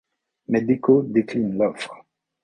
[0.47, 1.93] Mais Decaux décline l'offre.